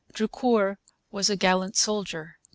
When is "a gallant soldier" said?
1.29-2.39